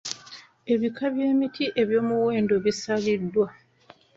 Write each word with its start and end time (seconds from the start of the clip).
Ebika 0.73 1.05
by'emiti 1.13 1.65
eby'omuwendo 1.81 2.55
bisalibwa. 2.65 3.47